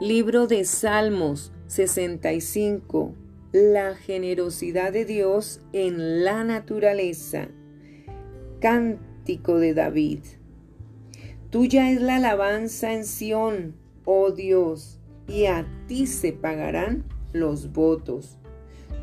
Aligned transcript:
Libro 0.00 0.48
de 0.48 0.64
Salmos 0.64 1.52
65. 1.68 3.14
La 3.52 3.94
generosidad 3.94 4.92
de 4.92 5.04
Dios 5.04 5.60
en 5.72 6.24
la 6.24 6.42
naturaleza. 6.42 7.46
Cántico 8.60 9.60
de 9.60 9.72
David. 9.72 10.18
Tuya 11.48 11.92
es 11.92 12.00
la 12.00 12.16
alabanza 12.16 12.92
en 12.92 13.04
Sión, 13.04 13.76
oh 14.04 14.32
Dios, 14.32 14.98
y 15.28 15.46
a 15.46 15.64
ti 15.86 16.08
se 16.08 16.32
pagarán 16.32 17.04
los 17.32 17.72
votos. 17.72 18.36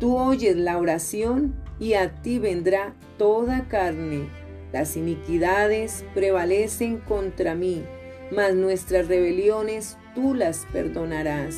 Tú 0.00 0.16
oyes 0.16 0.56
la 0.56 0.76
oración 0.76 1.54
y 1.78 1.92
a 1.92 2.20
ti 2.20 2.40
vendrá 2.40 2.96
toda 3.16 3.68
carne. 3.68 4.28
Las 4.72 4.96
iniquidades 4.96 6.04
prevalecen 6.14 6.98
contra 6.98 7.54
mí 7.54 7.84
mas 8.30 8.54
nuestras 8.54 9.08
rebeliones 9.08 9.96
tú 10.14 10.34
las 10.34 10.66
perdonarás. 10.72 11.56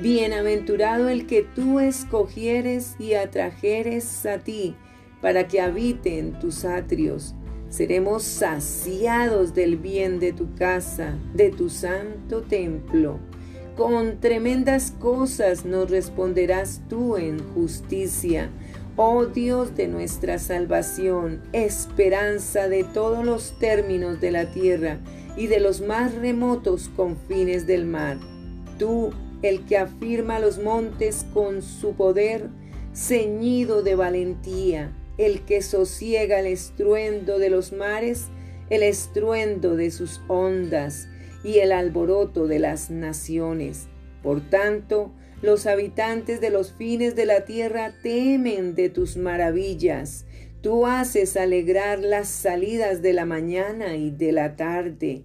Bienaventurado 0.00 1.08
el 1.08 1.26
que 1.26 1.42
tú 1.42 1.80
escogieres 1.80 2.96
y 2.98 3.14
atrajeres 3.14 4.26
a 4.26 4.38
ti, 4.38 4.76
para 5.22 5.48
que 5.48 5.60
habite 5.60 6.18
en 6.18 6.38
tus 6.38 6.64
atrios. 6.64 7.34
Seremos 7.70 8.22
saciados 8.22 9.54
del 9.54 9.76
bien 9.76 10.20
de 10.20 10.32
tu 10.32 10.54
casa, 10.54 11.16
de 11.34 11.50
tu 11.50 11.70
santo 11.70 12.42
templo. 12.42 13.18
Con 13.74 14.20
tremendas 14.20 14.92
cosas 14.92 15.64
nos 15.64 15.90
responderás 15.90 16.82
tú 16.88 17.16
en 17.16 17.38
justicia. 17.54 18.50
Oh 18.96 19.26
Dios 19.26 19.74
de 19.76 19.88
nuestra 19.88 20.38
salvación, 20.38 21.42
esperanza 21.52 22.68
de 22.68 22.84
todos 22.84 23.24
los 23.24 23.58
términos 23.58 24.20
de 24.20 24.30
la 24.30 24.46
tierra 24.52 25.00
y 25.36 25.46
de 25.48 25.60
los 25.60 25.80
más 25.80 26.14
remotos 26.14 26.90
confines 26.96 27.66
del 27.66 27.84
mar. 27.86 28.18
Tú, 28.78 29.12
el 29.42 29.64
que 29.66 29.76
afirma 29.76 30.38
los 30.38 30.58
montes 30.58 31.26
con 31.32 31.62
su 31.62 31.94
poder, 31.94 32.48
ceñido 32.94 33.82
de 33.82 33.94
valentía, 33.94 34.92
el 35.18 35.42
que 35.42 35.62
sosiega 35.62 36.40
el 36.40 36.46
estruendo 36.46 37.38
de 37.38 37.50
los 37.50 37.72
mares, 37.72 38.26
el 38.70 38.82
estruendo 38.82 39.76
de 39.76 39.90
sus 39.90 40.20
ondas 40.28 41.08
y 41.44 41.58
el 41.58 41.72
alboroto 41.72 42.46
de 42.46 42.58
las 42.58 42.90
naciones. 42.90 43.88
Por 44.22 44.40
tanto, 44.40 45.12
los 45.42 45.66
habitantes 45.66 46.40
de 46.40 46.50
los 46.50 46.72
fines 46.72 47.14
de 47.14 47.26
la 47.26 47.44
tierra 47.44 47.94
temen 48.02 48.74
de 48.74 48.88
tus 48.88 49.16
maravillas. 49.16 50.24
Tú 50.66 50.84
haces 50.84 51.36
alegrar 51.36 52.00
las 52.00 52.26
salidas 52.26 53.00
de 53.00 53.12
la 53.12 53.24
mañana 53.24 53.94
y 53.94 54.10
de 54.10 54.32
la 54.32 54.56
tarde. 54.56 55.22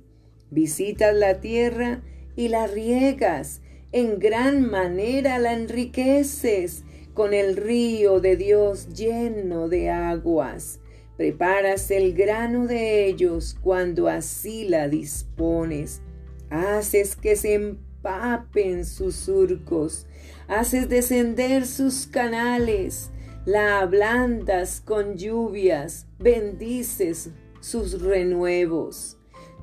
Visitas 0.52 1.16
la 1.16 1.40
tierra 1.40 2.04
y 2.36 2.50
la 2.50 2.68
riegas. 2.68 3.62
En 3.92 4.20
gran 4.20 4.70
manera 4.70 5.40
la 5.40 5.54
enriqueces 5.54 6.84
con 7.16 7.34
el 7.34 7.58
río 7.58 8.20
de 8.20 8.38
Dios 8.38 8.90
lleno 8.94 9.68
de 9.68 9.90
aguas. 9.90 10.80
Preparas 11.18 11.90
el 11.90 12.14
grano 12.14 12.68
de 12.68 13.08
ellos 13.08 13.58
cuando 13.64 14.10
así 14.10 14.70
la 14.70 14.90
dispones. 14.90 16.04
Haces 16.52 17.16
que 17.16 17.36
se 17.36 17.56
empapen 17.56 18.86
sus 18.86 19.16
surcos. 19.16 20.06
Haces 20.48 20.88
descender 20.88 21.66
sus 21.66 22.06
canales. 22.06 23.10
La 23.46 23.80
ablandas 23.80 24.82
con 24.82 25.18
lluvias. 25.18 26.06
Bendices 26.20 27.32
sus 27.60 28.00
renuevos. 28.00 29.18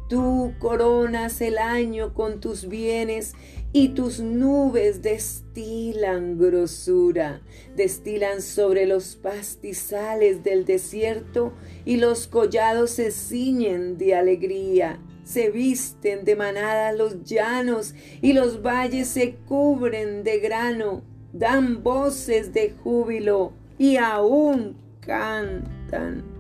Tú 0.09 0.53
coronas 0.59 1.41
el 1.41 1.59
año 1.59 2.13
con 2.13 2.41
tus 2.41 2.67
bienes 2.67 3.35
y 3.73 3.91
tus 3.91 4.19
nubes 4.19 5.01
destilan 5.01 6.39
grosura, 6.39 7.41
destilan 7.77 8.43
sobre 8.43 8.85
los 8.85 9.15
pastizales 9.15 10.43
del 10.43 10.65
desierto 10.65 11.53
y 11.85 11.99
los 11.99 12.27
collados 12.27 12.91
se 12.91 13.13
ciñen 13.13 13.97
de 13.97 14.17
alegría. 14.17 15.01
Se 15.23 15.51
visten 15.51 16.25
de 16.25 16.35
manada 16.35 16.91
los 16.91 17.23
llanos 17.23 17.95
y 18.23 18.33
los 18.33 18.61
valles 18.61 19.07
se 19.07 19.37
cubren 19.47 20.25
de 20.25 20.41
grano, 20.41 21.05
dan 21.33 21.85
voces 21.85 22.53
de 22.53 22.71
júbilo 22.83 23.53
y 23.79 23.97
aún 23.97 24.77
cantan. 25.01 26.38